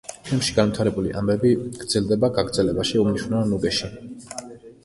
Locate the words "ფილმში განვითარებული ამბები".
0.27-1.51